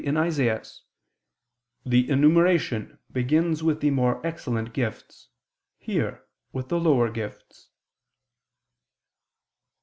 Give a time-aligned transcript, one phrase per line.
[0.03, 0.81] in Isaias)
[1.85, 5.27] "the enumeration begins with the more excellent gifts,
[5.77, 7.69] here, with the lower gifts."